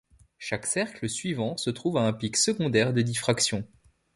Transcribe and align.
Chaque 0.39 0.65
cercle 0.65 1.07
suivant 1.07 1.57
se 1.57 1.69
trouve 1.69 1.97
à 1.99 2.07
un 2.07 2.11
pic 2.11 2.35
secondaire 2.35 2.91
de 2.91 3.03
diffraction. 3.03 3.67